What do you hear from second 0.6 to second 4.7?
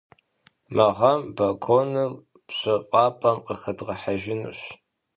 Мы гъэм балконыр пщэфӏапӏэм къыхэдгъэхьэжынущ.